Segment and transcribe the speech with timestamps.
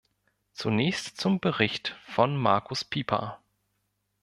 [0.53, 3.39] Zunächst zum Bericht von Markus Pieper.